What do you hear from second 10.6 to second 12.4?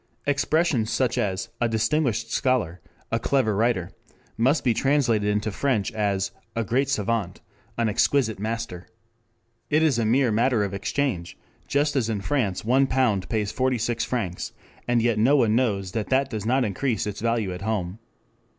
of exchange, just as in